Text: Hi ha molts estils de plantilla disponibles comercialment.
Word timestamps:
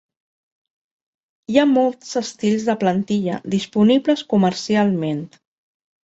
Hi 1.51 1.59
ha 1.59 1.65
molts 1.73 2.15
estils 2.21 2.65
de 2.69 2.75
plantilla 2.83 3.35
disponibles 3.55 4.23
comercialment. 4.33 5.21